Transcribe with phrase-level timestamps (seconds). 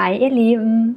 [0.00, 0.96] Hi ihr Lieben!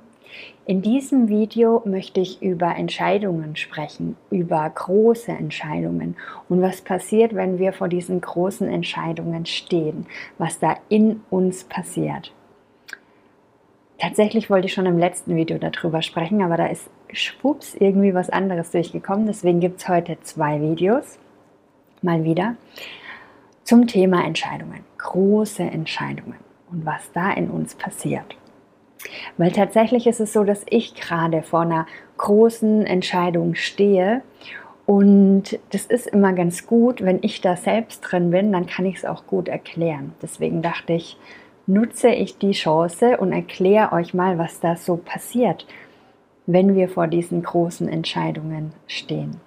[0.67, 6.15] In diesem Video möchte ich über Entscheidungen sprechen, über große Entscheidungen
[6.49, 10.05] und was passiert, wenn wir vor diesen großen Entscheidungen stehen,
[10.37, 12.31] was da in uns passiert.
[13.97, 18.29] Tatsächlich wollte ich schon im letzten Video darüber sprechen, aber da ist schwupps irgendwie was
[18.29, 19.25] anderes durchgekommen.
[19.25, 21.17] Deswegen gibt es heute zwei Videos,
[22.03, 22.55] mal wieder,
[23.63, 26.37] zum Thema Entscheidungen, große Entscheidungen
[26.71, 28.35] und was da in uns passiert.
[29.37, 31.87] Weil tatsächlich ist es so, dass ich gerade vor einer
[32.17, 34.21] großen Entscheidung stehe
[34.85, 38.97] und das ist immer ganz gut, wenn ich da selbst drin bin, dann kann ich
[38.97, 40.13] es auch gut erklären.
[40.21, 41.17] Deswegen dachte ich,
[41.65, 45.65] nutze ich die Chance und erkläre euch mal, was da so passiert,
[46.45, 49.37] wenn wir vor diesen großen Entscheidungen stehen.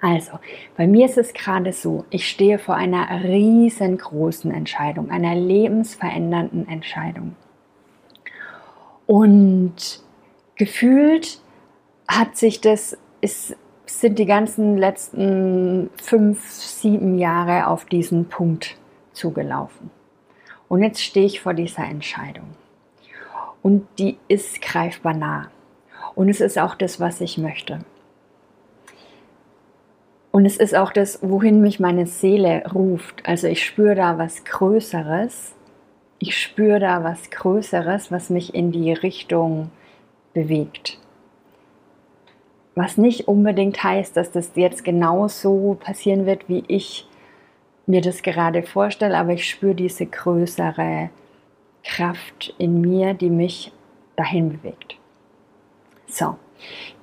[0.00, 0.32] Also,
[0.76, 7.34] bei mir ist es gerade so, ich stehe vor einer riesengroßen Entscheidung, einer lebensverändernden Entscheidung.
[9.06, 10.02] Und
[10.56, 11.40] gefühlt
[12.08, 18.76] hat sich das, ist, sind die ganzen letzten fünf, sieben Jahre auf diesen Punkt
[19.12, 19.90] zugelaufen.
[20.68, 22.54] Und jetzt stehe ich vor dieser Entscheidung.
[23.62, 25.50] Und die ist greifbar nah.
[26.14, 27.80] Und es ist auch das, was ich möchte.
[30.30, 33.24] Und es ist auch das, wohin mich meine Seele ruft.
[33.24, 35.53] Also ich spüre da was Größeres
[36.24, 39.70] ich spüre da was Größeres, was mich in die Richtung
[40.32, 40.98] bewegt.
[42.74, 47.06] Was nicht unbedingt heißt, dass das jetzt genau so passieren wird, wie ich
[47.86, 51.10] mir das gerade vorstelle, aber ich spüre diese größere
[51.84, 53.70] Kraft in mir, die mich
[54.16, 54.96] dahin bewegt.
[56.06, 56.36] So,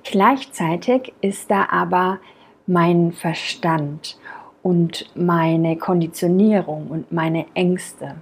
[0.02, 2.18] gleichzeitig ist da aber
[2.66, 4.18] mein Verstand
[4.64, 8.16] und meine Konditionierung und meine Ängste.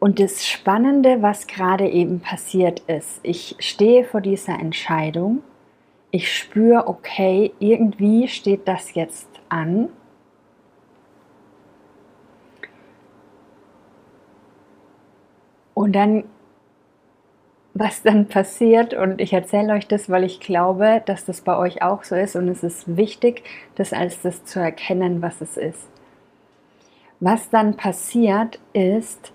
[0.00, 5.42] Und das Spannende, was gerade eben passiert ist, ich stehe vor dieser Entscheidung,
[6.10, 9.90] ich spüre, okay, irgendwie steht das jetzt an.
[15.74, 16.24] Und dann,
[17.74, 21.82] was dann passiert, und ich erzähle euch das, weil ich glaube, dass das bei euch
[21.82, 23.44] auch so ist und es ist wichtig,
[23.74, 25.90] das als das zu erkennen, was es ist.
[27.20, 29.32] Was dann passiert ist,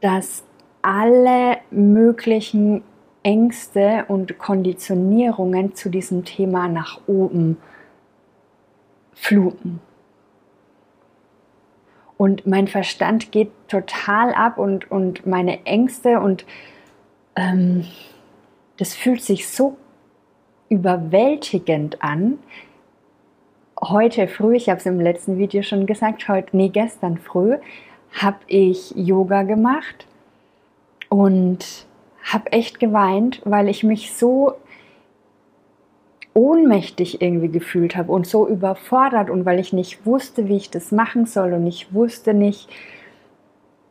[0.00, 0.44] dass
[0.82, 2.82] alle möglichen
[3.22, 7.58] Ängste und Konditionierungen zu diesem Thema nach oben
[9.12, 9.80] fluten.
[12.16, 16.46] Und mein Verstand geht total ab und, und meine Ängste und
[17.36, 17.84] ähm,
[18.76, 19.76] das fühlt sich so
[20.68, 22.38] überwältigend an.
[23.80, 27.56] Heute früh, ich habe es im letzten Video schon gesagt, heute, nee, gestern früh,
[28.12, 30.06] habe ich Yoga gemacht
[31.08, 31.86] und
[32.22, 34.54] habe echt geweint, weil ich mich so
[36.34, 40.92] ohnmächtig irgendwie gefühlt habe und so überfordert und weil ich nicht wusste, wie ich das
[40.92, 42.68] machen soll und ich wusste nicht,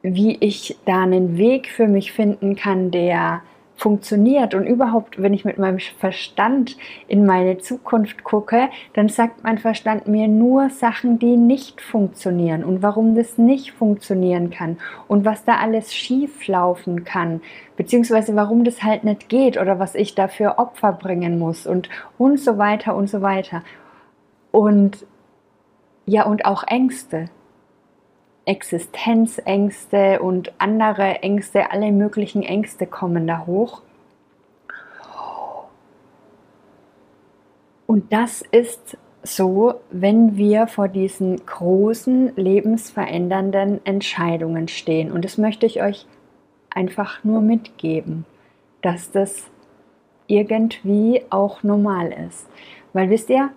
[0.01, 3.41] wie ich da einen Weg für mich finden kann, der
[3.77, 6.75] funktioniert und überhaupt, wenn ich mit meinem Verstand
[7.07, 12.81] in meine Zukunft gucke, dann sagt mein Verstand mir nur Sachen, die nicht funktionieren und
[12.81, 14.77] warum das nicht funktionieren kann
[15.07, 17.41] und was da alles schief laufen kann,
[17.77, 22.39] beziehungsweise warum das halt nicht geht oder was ich dafür Opfer bringen muss und und
[22.39, 23.61] so weiter und so weiter.
[24.51, 25.05] Und
[26.07, 27.29] ja, und auch Ängste.
[28.47, 33.81] Existenzängste und andere Ängste, alle möglichen Ängste kommen da hoch.
[37.85, 45.11] Und das ist so, wenn wir vor diesen großen, lebensverändernden Entscheidungen stehen.
[45.11, 46.05] Und das möchte ich euch
[46.69, 48.25] einfach nur mitgeben,
[48.81, 49.49] dass das
[50.27, 52.47] irgendwie auch normal ist.
[52.93, 53.49] Weil wisst ihr,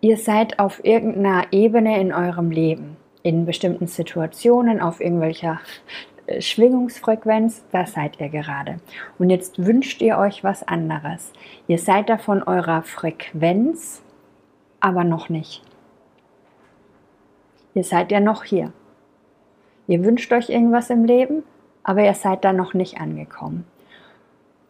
[0.00, 5.60] ihr seid auf irgendeiner Ebene in eurem Leben in bestimmten Situationen auf irgendwelcher
[6.26, 8.76] äh, Schwingungsfrequenz, da seid ihr gerade.
[9.18, 11.32] Und jetzt wünscht ihr euch was anderes.
[11.66, 14.02] Ihr seid da von eurer Frequenz,
[14.78, 15.62] aber noch nicht.
[17.74, 18.72] Ihr seid ja noch hier.
[19.86, 21.42] Ihr wünscht euch irgendwas im Leben,
[21.82, 23.64] aber ihr seid da noch nicht angekommen.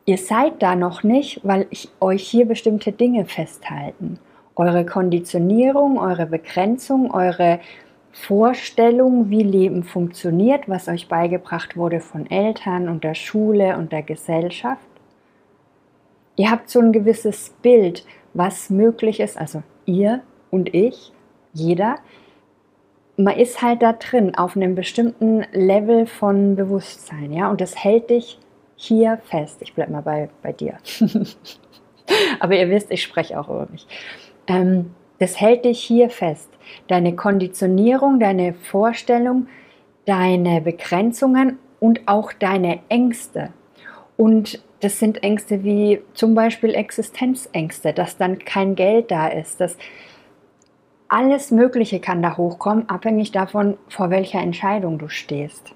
[0.06, 4.18] Ihr seid da noch nicht, weil ich euch hier bestimmte Dinge festhalten.
[4.54, 7.58] Eure Konditionierung, eure Begrenzung, eure
[8.14, 14.02] Vorstellung, wie Leben funktioniert, was euch beigebracht wurde von Eltern und der Schule und der
[14.02, 14.86] Gesellschaft.
[16.36, 21.12] Ihr habt so ein gewisses Bild, was möglich ist, also ihr und ich,
[21.52, 21.96] jeder,
[23.16, 28.10] man ist halt da drin auf einem bestimmten Level von Bewusstsein, ja, und das hält
[28.10, 28.38] dich
[28.76, 29.60] hier fest.
[29.60, 30.78] Ich bleibe mal bei, bei dir.
[32.40, 33.86] Aber ihr wisst, ich spreche auch über mich.
[34.46, 36.50] Ähm, das hält dich hier fest.
[36.86, 39.48] Deine Konditionierung, deine Vorstellung,
[40.04, 43.48] deine Begrenzungen und auch deine Ängste.
[44.18, 49.78] Und das sind Ängste wie zum Beispiel Existenzängste, dass dann kein Geld da ist, dass
[51.08, 55.72] alles Mögliche kann da hochkommen, abhängig davon, vor welcher Entscheidung du stehst.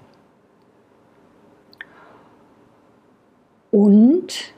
[3.71, 4.53] Und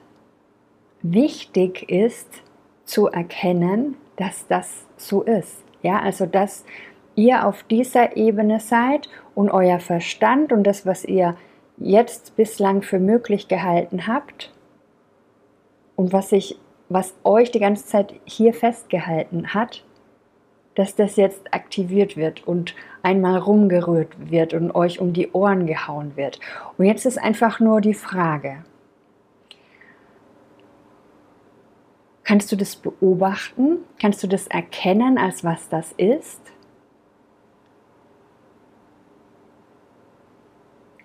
[1.02, 2.28] wichtig ist
[2.84, 5.64] zu erkennen, dass das so ist.
[5.82, 6.64] Ja, also dass
[7.16, 11.36] ihr auf dieser Ebene seid und euer Verstand und das, was ihr
[11.78, 14.54] jetzt bislang für möglich gehalten habt
[15.96, 19.84] und was sich, was euch die ganze Zeit hier festgehalten hat,
[20.76, 26.16] dass das jetzt aktiviert wird und einmal rumgerührt wird und euch um die Ohren gehauen
[26.16, 26.40] wird.
[26.78, 28.64] Und jetzt ist einfach nur die Frage,
[32.32, 33.80] kannst du das beobachten?
[34.00, 36.40] Kannst du das erkennen, als was das ist?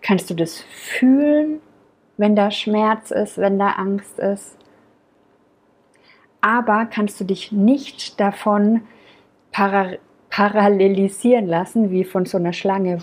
[0.03, 1.61] Kannst du das fühlen,
[2.17, 4.57] wenn da Schmerz ist, wenn da Angst ist?
[6.41, 8.83] Aber kannst du dich nicht davon
[9.51, 9.97] para
[10.31, 12.99] parallelisieren lassen, wie von so einer Schlange.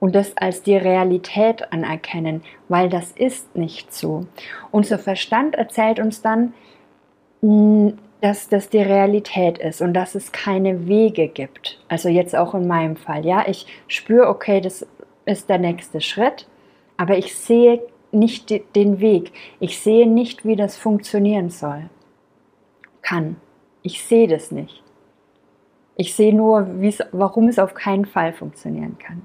[0.00, 4.26] Und das als die Realität anerkennen, weil das ist nicht so.
[4.70, 6.54] Unser Verstand erzählt uns dann,
[7.40, 7.90] mm,
[8.20, 11.80] dass das die Realität ist und dass es keine Wege gibt.
[11.88, 14.86] Also jetzt auch in meinem Fall, ja, ich spüre, okay, das
[15.24, 16.48] ist der nächste Schritt,
[16.96, 17.80] aber ich sehe
[18.10, 19.32] nicht den Weg.
[19.60, 21.90] Ich sehe nicht, wie das funktionieren soll.
[23.02, 23.36] Kann.
[23.82, 24.82] Ich sehe das nicht.
[25.96, 26.66] Ich sehe nur,
[27.12, 29.22] warum es auf keinen Fall funktionieren kann.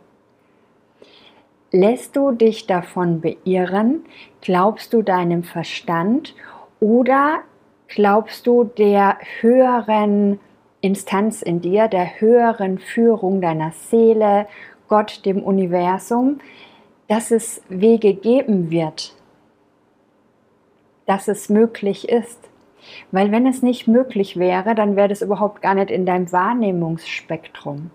[1.76, 4.06] Lässt du dich davon beirren?
[4.42, 6.36] Glaubst du deinem Verstand
[6.80, 7.40] oder
[7.88, 10.40] glaubst du der höheren
[10.82, 14.46] Instanz in dir, der höheren Führung deiner Seele,
[14.88, 16.42] Gott, dem Universum,
[17.08, 19.16] dass es Wege geben wird,
[21.08, 22.52] dass es möglich ist?
[23.12, 27.90] Weil wenn es nicht möglich wäre, dann wäre das überhaupt gar nicht in deinem Wahrnehmungsspektrum.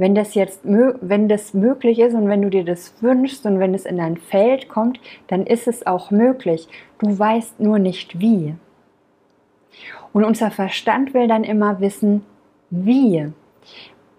[0.00, 3.74] Wenn das jetzt, wenn das möglich ist und wenn du dir das wünschst und wenn
[3.74, 6.68] es in dein Feld kommt, dann ist es auch möglich.
[7.00, 8.54] Du weißt nur nicht wie.
[10.14, 12.24] Und unser Verstand will dann immer wissen,
[12.70, 13.30] wie.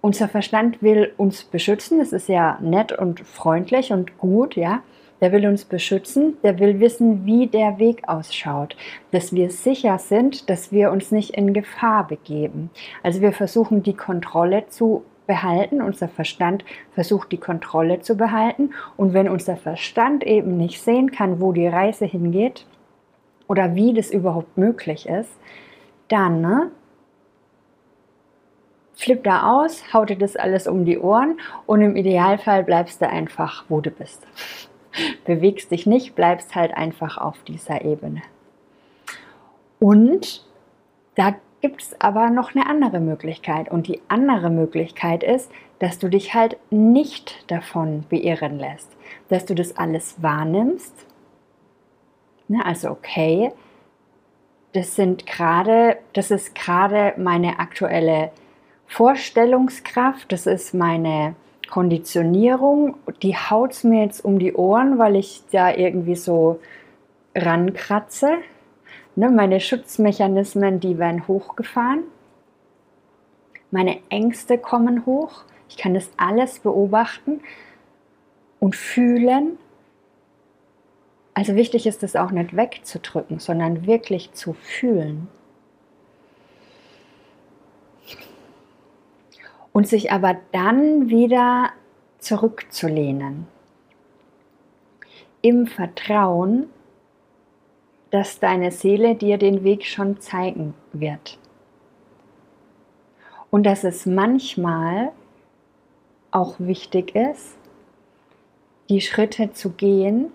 [0.02, 4.84] Unser Verstand will uns beschützen, das ist ja nett und freundlich und gut, ja
[5.22, 8.76] der will uns beschützen, der will wissen, wie der Weg ausschaut,
[9.12, 12.72] dass wir sicher sind, dass wir uns nicht in Gefahr begeben.
[13.04, 18.72] Also wir versuchen die Kontrolle zu behalten, unser Verstand versucht die Kontrolle zu behalten.
[18.98, 22.66] Und wenn unser Verstand eben nicht sehen kann, wo die Reise hingeht
[23.48, 25.32] oder wie das überhaupt möglich ist,
[26.10, 26.72] dann ne,
[28.94, 33.08] flippt er aus, haut dir das alles um die Ohren und im Idealfall bleibst du
[33.08, 34.28] einfach, wo du bist.
[35.26, 38.22] Bewegst dich nicht, bleibst halt einfach auf dieser Ebene.
[39.80, 40.46] Und
[41.16, 43.70] da gibt es aber noch eine andere Möglichkeit.
[43.70, 48.90] Und die andere Möglichkeit ist, dass du dich halt nicht davon beirren lässt,
[49.30, 50.94] dass du das alles wahrnimmst.
[52.48, 53.52] Ne, also okay,
[54.74, 58.32] das sind gerade, das ist gerade meine aktuelle
[58.88, 61.36] Vorstellungskraft, das ist meine
[61.70, 66.60] Konditionierung, die haut mir jetzt um die Ohren, weil ich da irgendwie so
[67.36, 68.38] rankratze.
[69.16, 72.04] Ne, meine Schutzmechanismen, die werden hochgefahren.
[73.70, 75.44] Meine Ängste kommen hoch.
[75.70, 77.42] Ich kann das alles beobachten
[78.60, 79.58] und fühlen.
[81.34, 85.28] Also wichtig ist es auch nicht wegzudrücken, sondern wirklich zu fühlen.
[89.74, 91.72] und sich aber dann wieder
[92.20, 93.48] zurückzulehnen.
[95.42, 96.70] Im Vertrauen,
[98.12, 101.40] dass deine Seele dir den Weg schon zeigen wird.
[103.50, 105.12] Und dass es manchmal
[106.32, 107.58] auch wichtig ist,
[108.90, 110.32] die Schritte zu gehen,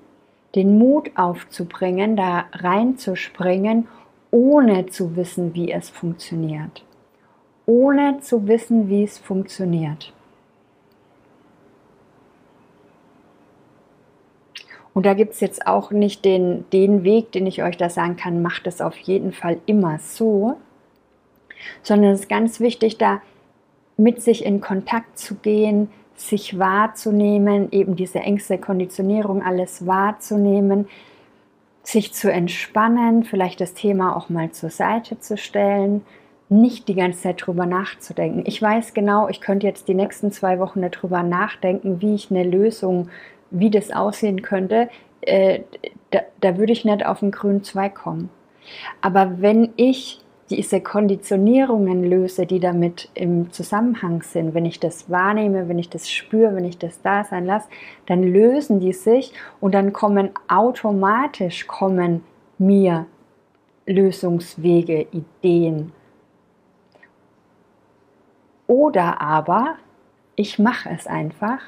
[0.55, 3.89] den Mut aufzubringen, da reinzuspringen,
[4.31, 6.83] ohne zu wissen, wie es funktioniert
[7.67, 10.13] ohne zu wissen, wie es funktioniert.
[14.97, 18.17] Und da gibt es jetzt auch nicht den, den Weg, den ich euch da sagen
[18.17, 20.57] kann, macht es auf jeden Fall immer so,
[21.83, 23.21] sondern es ist ganz wichtig, da
[23.99, 30.89] mit sich in Kontakt zu gehen, sich wahrzunehmen, eben diese Ängste, Konditionierung, alles wahrzunehmen,
[31.83, 36.07] sich zu entspannen, vielleicht das Thema auch mal zur Seite zu stellen,
[36.49, 38.45] nicht die ganze Zeit drüber nachzudenken.
[38.47, 42.45] Ich weiß genau, ich könnte jetzt die nächsten zwei Wochen darüber nachdenken, wie ich eine
[42.45, 43.11] Lösung,
[43.51, 44.89] wie das aussehen könnte.
[45.23, 45.61] Äh,
[46.11, 48.31] da, da würde ich nicht auf den grünen Zweig kommen.
[49.01, 55.69] Aber wenn ich diese Konditionierungen löse, die damit im Zusammenhang sind, wenn ich das wahrnehme,
[55.69, 57.69] wenn ich das spüre, wenn ich das da sein lasse,
[58.07, 62.23] dann lösen die sich und dann kommen automatisch kommen
[62.59, 63.07] mir
[63.87, 65.93] Lösungswege, Ideen.
[68.67, 69.77] Oder aber
[70.37, 71.61] ich mache es einfach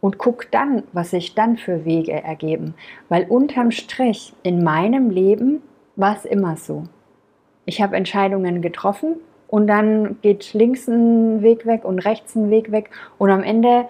[0.00, 2.74] und gucke dann, was sich dann für Wege ergeben.
[3.08, 5.62] Weil unterm Strich in meinem Leben
[5.96, 6.84] war es immer so
[7.70, 9.16] ich habe Entscheidungen getroffen
[9.46, 13.88] und dann geht links ein Weg weg und rechts ein Weg weg und am Ende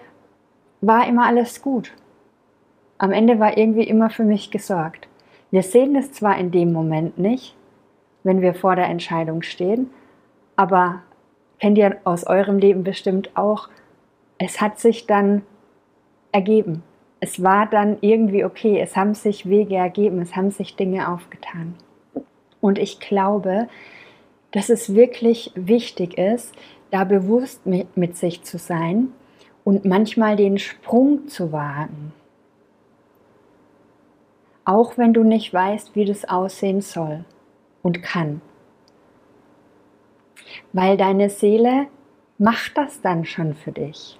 [0.81, 1.91] war immer alles gut.
[2.99, 5.07] Am Ende war irgendwie immer für mich gesorgt.
[5.49, 7.55] Wir sehen es zwar in dem Moment nicht,
[8.23, 9.89] wenn wir vor der Entscheidung stehen,
[10.55, 11.01] aber
[11.59, 13.67] kennt ihr aus eurem Leben bestimmt auch,
[14.37, 15.41] es hat sich dann
[16.31, 16.83] ergeben.
[17.19, 21.75] Es war dann irgendwie okay, es haben sich Wege ergeben, es haben sich Dinge aufgetan.
[22.59, 23.67] Und ich glaube,
[24.51, 26.53] dass es wirklich wichtig ist,
[26.91, 29.13] da bewusst mit, sich zu sein
[29.63, 32.13] und manchmal den Sprung zu wagen.
[34.65, 37.25] Auch wenn du nicht weißt, wie das aussehen soll
[37.81, 38.41] und kann.
[40.73, 41.87] Weil deine Seele
[42.37, 44.19] macht das dann schon für dich.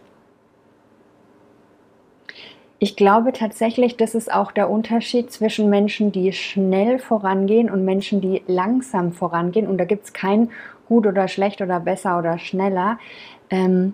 [2.83, 8.21] Ich glaube tatsächlich, das ist auch der Unterschied zwischen Menschen, die schnell vorangehen und Menschen,
[8.21, 9.67] die langsam vorangehen.
[9.67, 10.49] Und da gibt es kein
[10.87, 12.97] gut oder schlecht oder besser oder schneller.
[13.51, 13.93] Ähm,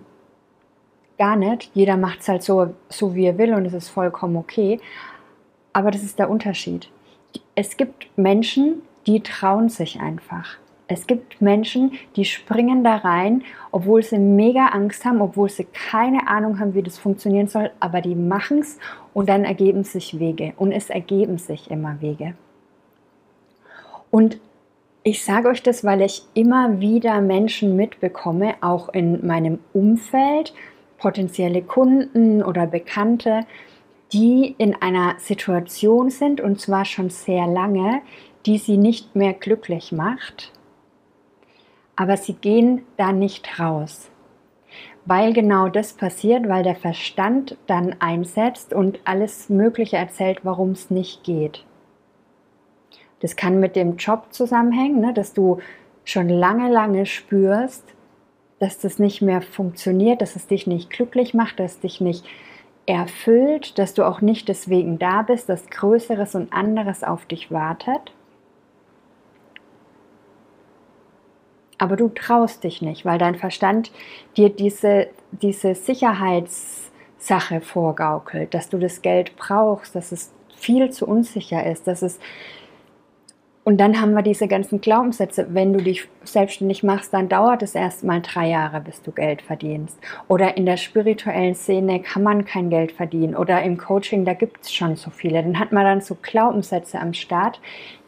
[1.18, 1.70] gar nicht.
[1.74, 4.80] Jeder macht es halt so, so, wie er will und es ist vollkommen okay.
[5.74, 6.88] Aber das ist der Unterschied.
[7.54, 10.56] Es gibt Menschen, die trauen sich einfach.
[10.90, 16.28] Es gibt Menschen, die springen da rein, obwohl sie mega Angst haben, obwohl sie keine
[16.28, 18.78] Ahnung haben, wie das funktionieren soll, aber die machen es
[19.12, 22.34] und dann ergeben sich Wege und es ergeben sich immer Wege.
[24.10, 24.40] Und
[25.02, 30.54] ich sage euch das, weil ich immer wieder Menschen mitbekomme, auch in meinem Umfeld,
[30.96, 33.42] potenzielle Kunden oder Bekannte,
[34.14, 38.00] die in einer Situation sind und zwar schon sehr lange,
[38.46, 40.50] die sie nicht mehr glücklich macht
[41.98, 44.08] aber sie gehen da nicht raus.
[45.04, 50.90] Weil genau das passiert, weil der Verstand dann einsetzt und alles Mögliche erzählt, warum es
[50.90, 51.64] nicht geht.
[53.18, 55.58] Das kann mit dem Job zusammenhängen, ne, dass du
[56.04, 57.84] schon lange, lange spürst,
[58.60, 62.24] dass das nicht mehr funktioniert, dass es dich nicht glücklich macht, dass es dich nicht
[62.86, 68.12] erfüllt, dass du auch nicht deswegen da bist, dass Größeres und anderes auf dich wartet.
[71.78, 73.90] Aber du traust dich nicht, weil dein Verstand
[74.36, 81.64] dir diese, diese Sicherheitssache vorgaukelt, dass du das Geld brauchst, dass es viel zu unsicher
[81.64, 82.18] ist, dass es
[83.68, 87.74] und dann haben wir diese ganzen Glaubenssätze, wenn du dich selbstständig machst, dann dauert es
[87.74, 89.98] erst mal drei Jahre, bis du Geld verdienst.
[90.26, 93.36] Oder in der spirituellen Szene kann man kein Geld verdienen.
[93.36, 95.42] Oder im Coaching, da gibt es schon so viele.
[95.42, 97.60] Dann hat man dann so Glaubenssätze am Start,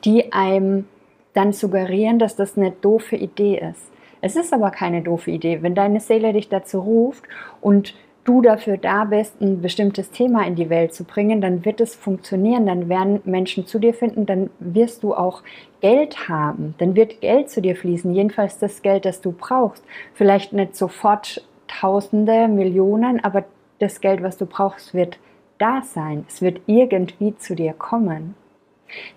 [0.07, 0.87] die einem
[1.35, 3.91] dann suggerieren, dass das eine doofe Idee ist.
[4.21, 5.63] Es ist aber keine doofe Idee.
[5.63, 7.25] Wenn deine Seele dich dazu ruft
[7.61, 7.95] und
[8.25, 11.95] du dafür da bist, ein bestimmtes Thema in die Welt zu bringen, dann wird es
[11.95, 15.43] funktionieren, dann werden Menschen zu dir finden, dann wirst du auch
[15.81, 19.83] Geld haben, dann wird Geld zu dir fließen, jedenfalls das Geld, das du brauchst.
[20.15, 23.45] Vielleicht nicht sofort Tausende, Millionen, aber
[23.79, 25.19] das Geld, was du brauchst, wird
[25.59, 26.25] da sein.
[26.29, 28.35] Es wird irgendwie zu dir kommen.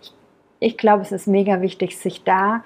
[0.01, 0.12] Ich
[0.63, 2.63] ich glaube, es ist mega wichtig, sich da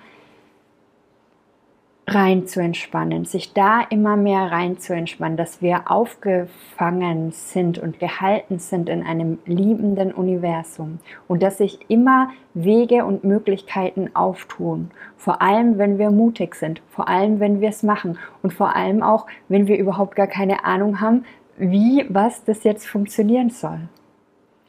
[2.10, 8.00] rein zu entspannen, sich da immer mehr rein zu entspannen, dass wir aufgefangen sind und
[8.00, 15.42] gehalten sind in einem liebenden Universum und dass sich immer Wege und Möglichkeiten auftun, vor
[15.42, 19.28] allem wenn wir mutig sind, vor allem wenn wir es machen und vor allem auch,
[19.50, 21.26] wenn wir überhaupt gar keine Ahnung haben,
[21.58, 23.90] wie was das jetzt funktionieren soll.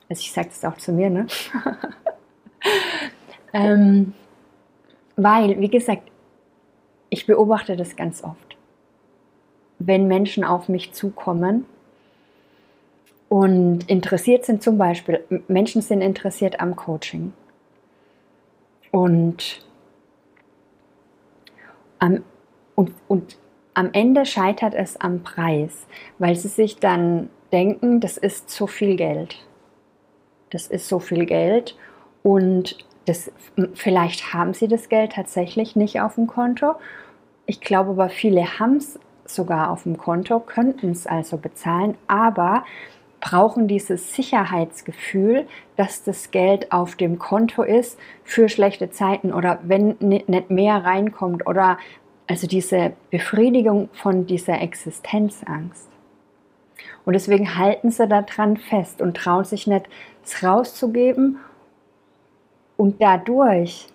[0.08, 1.28] Also ich sage das auch zu mir, ne?
[3.52, 4.14] Ähm,
[5.16, 6.02] weil, wie gesagt,
[7.10, 8.56] ich beobachte das ganz oft.
[9.78, 11.64] Wenn Menschen auf mich zukommen
[13.28, 17.32] und interessiert sind, zum Beispiel, Menschen sind interessiert am Coaching.
[18.90, 19.64] Und,
[21.98, 22.22] am,
[22.74, 23.36] und, und
[23.74, 25.86] am Ende scheitert es am Preis,
[26.18, 29.36] weil sie sich dann denken, das ist zu viel Geld.
[30.50, 31.76] Das ist so viel Geld
[32.22, 32.78] und
[33.08, 33.30] das,
[33.74, 36.74] vielleicht haben sie das Geld tatsächlich nicht auf dem Konto.
[37.46, 42.64] Ich glaube aber, viele haben es sogar auf dem Konto, könnten es also bezahlen, aber
[43.20, 45.46] brauchen dieses Sicherheitsgefühl,
[45.76, 51.46] dass das Geld auf dem Konto ist für schlechte Zeiten oder wenn nicht mehr reinkommt
[51.46, 51.78] oder
[52.28, 55.88] also diese Befriedigung von dieser Existenzangst.
[57.04, 59.88] Und deswegen halten sie daran fest und trauen sich nicht,
[60.22, 61.38] es rauszugeben
[62.78, 63.88] und dadurch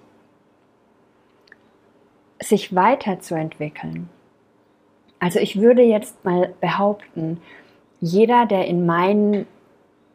[2.39, 4.09] sich weiterzuentwickeln.
[5.19, 7.41] Also ich würde jetzt mal behaupten,
[8.01, 9.47] jeder, der in mein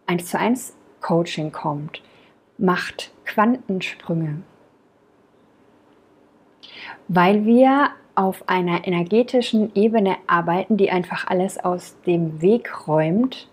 [0.06, 2.02] 1 zu 1 Coaching kommt,
[2.58, 4.42] macht Quantensprünge.
[7.08, 13.48] Weil wir auf einer energetischen Ebene arbeiten, die einfach alles aus dem Weg räumt,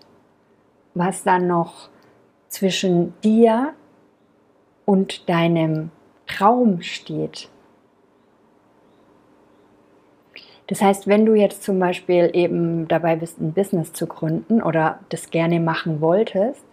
[0.92, 1.88] was dann noch
[2.48, 3.74] zwischen dir
[4.86, 5.90] und deinem
[6.26, 7.50] Traum steht.
[10.68, 15.00] Das heißt, wenn du jetzt zum Beispiel eben dabei bist, ein Business zu gründen oder
[15.10, 16.64] das gerne machen wolltest,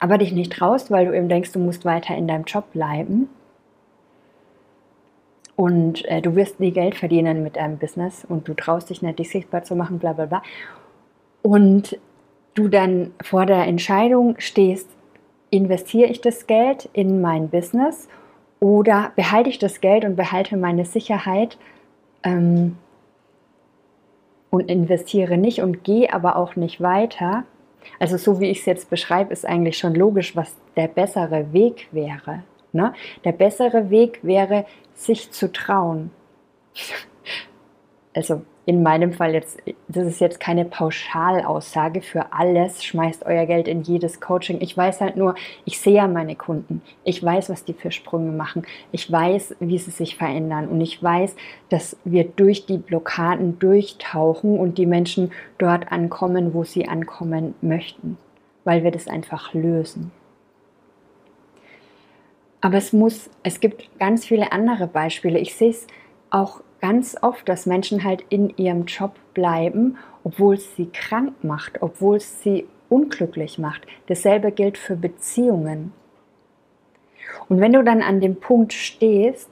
[0.00, 3.28] aber dich nicht traust, weil du eben denkst, du musst weiter in deinem Job bleiben,
[5.56, 9.18] und äh, du wirst nie Geld verdienen mit deinem Business und du traust dich nicht,
[9.18, 10.42] dich sichtbar zu machen, bla bla bla.
[11.42, 11.98] Und
[12.54, 14.88] du dann vor der Entscheidung stehst,
[15.52, 18.08] investiere ich das Geld in mein Business
[18.58, 21.58] oder behalte ich das Geld und behalte meine Sicherheit
[22.22, 22.78] ähm,
[24.50, 27.44] und investiere nicht und gehe aber auch nicht weiter.
[27.98, 31.88] Also so wie ich es jetzt beschreibe, ist eigentlich schon logisch, was der bessere Weg
[31.92, 32.44] wäre.
[32.72, 32.94] Ne?
[33.24, 36.10] Der bessere Weg wäre, sich zu trauen.
[38.14, 43.66] Also in meinem Fall jetzt, das ist jetzt keine Pauschalaussage für alles, schmeißt euer Geld
[43.66, 44.60] in jedes Coaching.
[44.60, 46.80] Ich weiß halt nur, ich sehe ja meine Kunden.
[47.02, 48.64] Ich weiß, was die für Sprünge machen.
[48.92, 50.68] Ich weiß, wie sie sich verändern.
[50.68, 51.34] Und ich weiß,
[51.70, 58.16] dass wir durch die Blockaden durchtauchen und die Menschen dort ankommen, wo sie ankommen möchten,
[58.62, 60.12] weil wir das einfach lösen.
[62.60, 65.40] Aber es muss, es gibt ganz viele andere Beispiele.
[65.40, 65.88] Ich sehe es
[66.30, 71.80] auch ganz oft, dass Menschen halt in ihrem Job bleiben, obwohl es sie krank macht,
[71.80, 73.86] obwohl es sie unglücklich macht.
[74.08, 75.94] Dasselbe gilt für Beziehungen.
[77.48, 79.48] Und wenn du dann an dem Punkt stehst,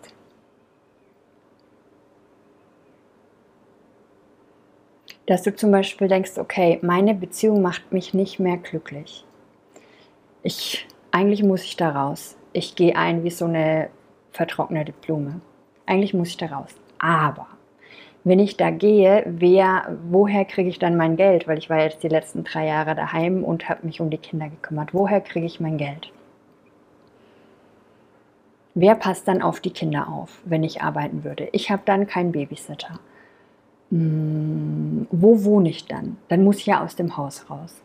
[5.24, 9.24] dass du zum Beispiel denkst, okay, meine Beziehung macht mich nicht mehr glücklich.
[10.42, 13.90] Ich, eigentlich muss ich da raus ich gehe ein wie so eine
[14.32, 15.40] vertrocknete Blume.
[15.86, 16.74] Eigentlich muss ich da raus.
[17.00, 17.48] Aber
[18.22, 21.48] wenn ich da gehe, wer, woher kriege ich dann mein Geld?
[21.48, 24.48] Weil ich war jetzt die letzten drei Jahre daheim und habe mich um die Kinder
[24.48, 24.94] gekümmert.
[24.94, 26.12] Woher kriege ich mein Geld?
[28.74, 31.48] Wer passt dann auf die Kinder auf, wenn ich arbeiten würde?
[31.50, 33.00] Ich habe dann keinen Babysitter.
[33.90, 36.18] Hm, wo wohne ich dann?
[36.28, 37.82] Dann muss ich ja aus dem Haus raus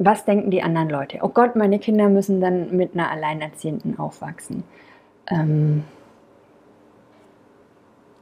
[0.00, 1.18] was denken die anderen Leute?
[1.20, 4.64] Oh Gott, meine Kinder müssen dann mit einer Alleinerziehenden aufwachsen.
[5.28, 5.84] Ähm,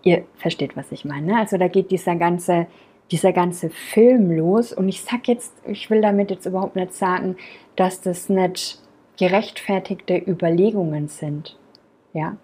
[0.02, 1.26] ihr versteht, was ich meine.
[1.26, 1.38] Ne?
[1.38, 2.66] Also da geht dieser ganze,
[3.10, 4.72] dieser ganze Film los.
[4.72, 7.36] Und ich sag jetzt, ich will damit jetzt überhaupt nicht sagen,
[7.76, 8.80] dass das nicht
[9.18, 11.58] gerechtfertigte Überlegungen sind.
[12.12, 12.36] Ja,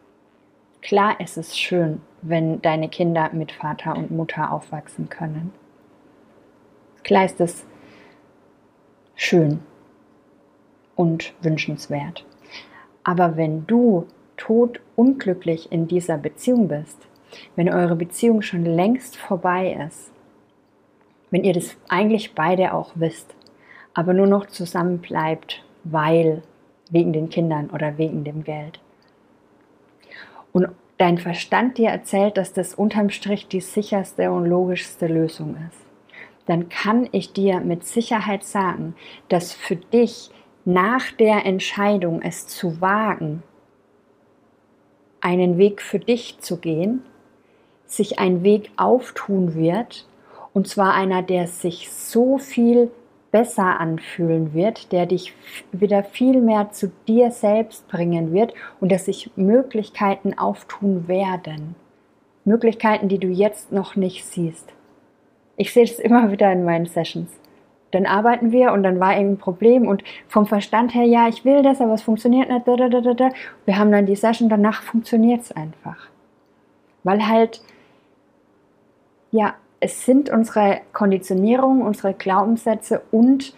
[0.83, 5.53] klar ist es schön, wenn deine Kinder mit Vater und Mutter aufwachsen können.
[7.03, 7.64] Klar ist es
[9.14, 9.61] schön
[10.97, 12.25] und wünschenswert.
[13.05, 17.07] Aber wenn du tot unglücklich in dieser Beziehung bist,
[17.57, 20.12] wenn eure Beziehung schon längst vorbei ist,
[21.31, 23.35] wenn ihr das eigentlich beide auch wisst,
[23.92, 26.42] aber nur noch zusammen bleibt, weil
[26.90, 28.81] wegen den Kindern oder wegen dem Geld.
[30.53, 30.68] Und
[30.99, 35.85] dein Verstand dir erzählt, dass das unterm Strich die sicherste und logischste Lösung ist
[36.47, 38.94] dann kann ich dir mit Sicherheit sagen,
[39.29, 40.31] dass für dich
[40.64, 43.42] nach der Entscheidung, es zu wagen,
[45.20, 47.03] einen Weg für dich zu gehen,
[47.87, 50.07] sich ein Weg auftun wird,
[50.53, 52.90] und zwar einer, der sich so viel
[53.33, 55.35] besser anfühlen wird, der dich
[55.73, 61.75] wieder viel mehr zu dir selbst bringen wird und dass sich Möglichkeiten auftun werden.
[62.44, 64.73] Möglichkeiten, die du jetzt noch nicht siehst.
[65.57, 67.31] Ich sehe das immer wieder in meinen Sessions.
[67.90, 71.62] Dann arbeiten wir und dann war irgendein Problem und vom Verstand her, ja, ich will
[71.62, 72.66] das, aber es funktioniert nicht.
[72.66, 76.09] Wir haben dann die Session, danach funktioniert es einfach.
[77.03, 77.62] Weil halt
[79.35, 83.53] ja, es sind unsere Konditionierungen, unsere Glaubenssätze und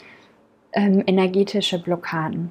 [0.72, 2.50] ähm, energetische Blockaden,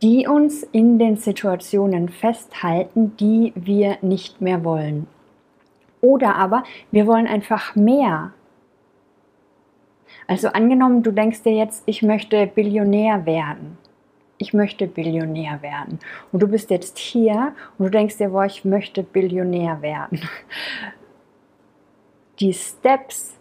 [0.00, 5.06] die uns in den Situationen festhalten, die wir nicht mehr wollen.
[6.00, 8.32] Oder aber wir wollen einfach mehr.
[10.26, 13.76] Also angenommen, du denkst dir jetzt, ich möchte Billionär werden.
[14.38, 15.98] Ich möchte Billionär werden.
[16.32, 20.20] Und du bist jetzt hier und du denkst dir, boah, ich möchte Billionär werden.
[22.40, 23.34] Die Steps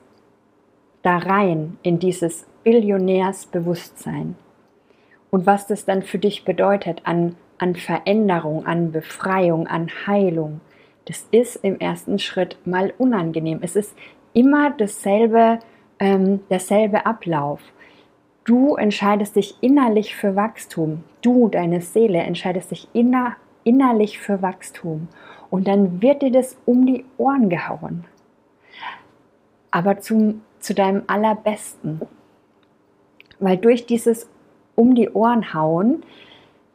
[1.01, 4.35] da rein in dieses Billionärsbewusstsein
[5.29, 10.61] und was das dann für dich bedeutet an, an Veränderung, an Befreiung, an Heilung,
[11.05, 13.59] das ist im ersten Schritt mal unangenehm.
[13.61, 13.95] Es ist
[14.33, 15.59] immer dasselbe,
[15.99, 17.59] ähm, derselbe Ablauf.
[18.43, 21.03] Du entscheidest dich innerlich für Wachstum.
[21.21, 25.07] Du, deine Seele, entscheidest dich inner, innerlich für Wachstum.
[25.49, 28.05] Und dann wird dir das um die Ohren gehauen.
[29.75, 31.99] Aber zum, zu deinem Allerbesten.
[33.39, 34.29] Weil durch dieses
[34.75, 36.03] um die Ohren hauen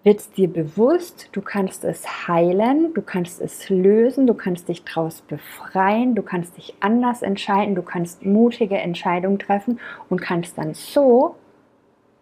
[0.05, 4.85] wird es dir bewusst, du kannst es heilen, du kannst es lösen, du kannst dich
[4.85, 10.75] daraus befreien, du kannst dich anders entscheiden, du kannst mutige Entscheidungen treffen und kannst dann
[10.75, 11.37] so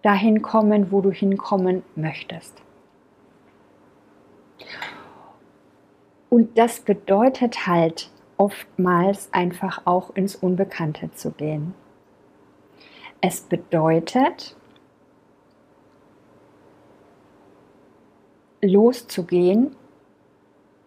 [0.03, 2.55] dahin kommen, wo du hinkommen möchtest.
[6.31, 11.74] Und das bedeutet halt oftmals einfach auch ins Unbekannte zu gehen.
[13.20, 14.57] Es bedeutet,
[18.62, 19.77] loszugehen,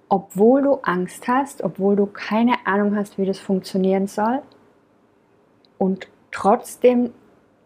[0.09, 4.41] obwohl du Angst hast, obwohl du keine Ahnung hast, wie das funktionieren soll
[5.77, 7.11] und trotzdem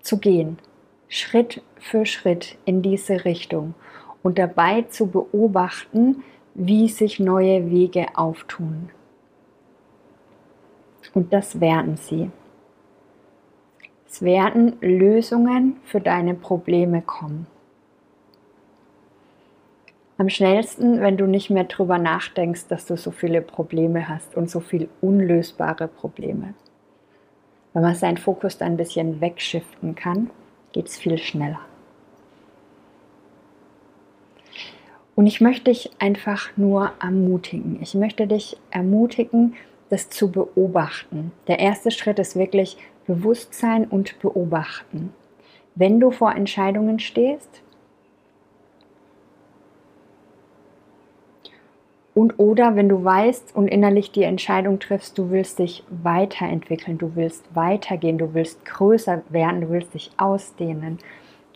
[0.02, 0.60] zu gehen,
[1.08, 3.74] Schritt für Schritt in diese Richtung
[4.22, 8.90] und dabei zu beobachten, wie sich neue Wege auftun.
[11.14, 12.32] Und das werden sie.
[14.08, 17.48] Es werden Lösungen für deine Probleme kommen.
[20.18, 24.50] Am schnellsten, wenn du nicht mehr drüber nachdenkst, dass du so viele Probleme hast und
[24.50, 26.54] so viel unlösbare Probleme.
[27.74, 30.30] Wenn man seinen Fokus dann ein bisschen wegschiften kann,
[30.72, 31.60] geht es viel schneller.
[35.16, 37.80] Und ich möchte dich einfach nur ermutigen.
[37.82, 39.56] Ich möchte dich ermutigen,
[39.90, 41.32] das zu beobachten.
[41.48, 45.14] Der erste Schritt ist wirklich Bewusstsein und Beobachten.
[45.76, 47.62] Wenn du vor Entscheidungen stehst,
[52.16, 57.14] Und oder wenn du weißt und innerlich die Entscheidung triffst, du willst dich weiterentwickeln, du
[57.16, 60.98] willst weitergehen, du willst größer werden, du willst dich ausdehnen,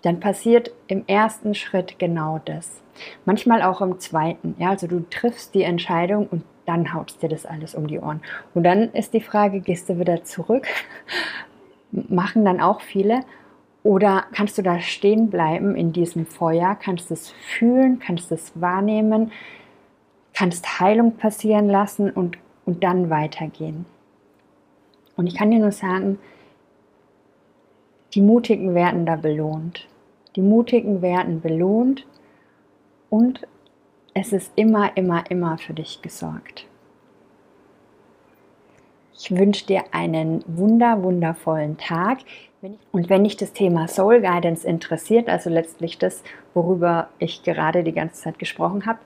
[0.01, 2.81] dann passiert im ersten Schritt genau das.
[3.23, 4.55] Manchmal auch im zweiten.
[4.59, 8.21] Ja, also du triffst die Entscheidung und dann haut dir das alles um die Ohren.
[8.53, 10.67] Und dann ist die Frage, gehst du wieder zurück?
[11.91, 13.21] Machen dann auch viele.
[13.81, 19.31] Oder kannst du da stehen bleiben in diesem Feuer, kannst es fühlen, kannst es wahrnehmen,
[20.33, 23.85] kannst Heilung passieren lassen und, und dann weitergehen.
[25.15, 26.19] Und ich kann dir nur sagen,
[28.13, 29.87] die Mutigen werden da belohnt.
[30.35, 32.05] Die Mutigen werden belohnt
[33.09, 33.47] und
[34.19, 36.65] es ist immer, immer, immer für dich gesorgt.
[39.17, 42.19] Ich wünsche dir einen wunder, wundervollen Tag.
[42.91, 47.93] Und wenn dich das Thema Soul Guidance interessiert, also letztlich das, worüber ich gerade die
[47.93, 48.99] ganze Zeit gesprochen habe,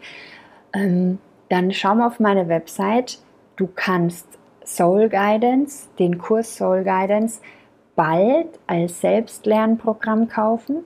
[0.73, 3.19] ähm, dann schau mal auf meine Website.
[3.55, 4.27] Du kannst
[4.65, 7.39] Soul Guidance, den Kurs Soul Guidance,
[7.95, 10.77] bald als Selbstlernprogramm kaufen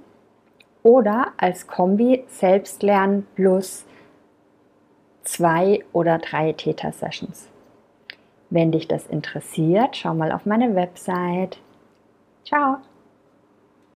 [0.83, 3.86] oder als Kombi Selbstlernen plus
[5.27, 7.49] zwei oder drei Theta Sessions.
[8.49, 11.57] Wenn dich das interessiert, schau mal auf meine Website.
[12.45, 12.77] Ciao!